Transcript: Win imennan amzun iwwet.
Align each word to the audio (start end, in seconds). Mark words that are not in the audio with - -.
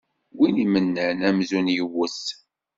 Win 0.37 0.55
imennan 0.65 1.19
amzun 1.27 1.67
iwwet. 1.81 2.21